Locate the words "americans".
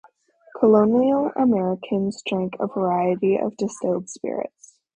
1.35-2.23